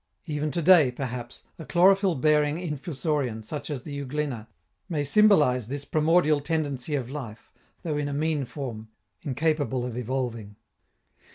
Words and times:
Even 0.25 0.49
to 0.49 0.63
day, 0.63 0.89
perhaps, 0.91 1.43
a 1.59 1.63
chlorophyl 1.63 2.15
bearing 2.19 2.57
Infusorian 2.57 3.43
such 3.43 3.69
as 3.69 3.83
the 3.83 3.95
Euglena 3.95 4.47
may 4.89 5.03
symbolize 5.03 5.67
this 5.67 5.85
primordial 5.85 6.39
tendency 6.41 6.95
of 6.95 7.11
life, 7.11 7.51
though 7.83 7.97
in 7.97 8.07
a 8.07 8.13
mean 8.15 8.45
form, 8.45 8.89
incapable 9.21 9.85
of 9.85 9.95
evolving. 9.95 10.55